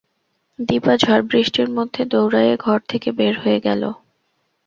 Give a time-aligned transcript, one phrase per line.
[0.59, 3.81] দিপা ঝড়-বৃষ্টির মধ্যে দৌড়ায়ে ঘর থেকে বের হয়ে গেল।